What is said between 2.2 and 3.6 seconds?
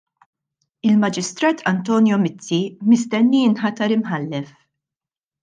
Mizzi mistenni